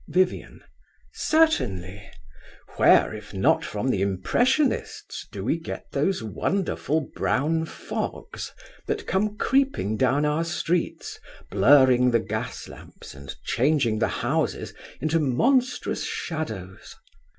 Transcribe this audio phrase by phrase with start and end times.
[0.07, 0.63] VIVIAN.
[1.13, 2.09] Certainly.
[2.77, 8.51] Where, if not from the Impressionists, do we get those wonderful brown fogs
[8.87, 11.19] that come creeping down our streets,
[11.51, 16.95] blurring the gas lamps and changing the houses into monstrous shadows?